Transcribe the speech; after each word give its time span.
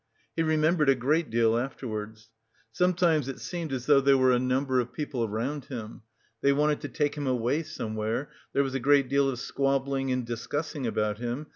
He 0.35 0.41
remembered 0.41 0.89
a 0.89 0.95
great 0.95 1.29
deal 1.29 1.55
afterwards. 1.59 2.31
Sometimes 2.71 3.27
it 3.27 3.39
seemed 3.39 3.71
as 3.71 3.85
though 3.85 4.01
there 4.01 4.17
were 4.17 4.31
a 4.31 4.39
number 4.39 4.79
of 4.79 4.91
people 4.93 5.29
round 5.29 5.65
him; 5.65 6.01
they 6.41 6.51
wanted 6.51 6.81
to 6.81 6.89
take 6.89 7.13
him 7.13 7.27
away 7.27 7.61
somewhere, 7.61 8.31
there 8.51 8.63
was 8.63 8.73
a 8.73 8.79
great 8.79 9.09
deal 9.09 9.29
of 9.29 9.37
squabbling 9.37 10.11
and 10.11 10.25
discussing 10.25 10.87
about 10.87 11.19
him. 11.19 11.45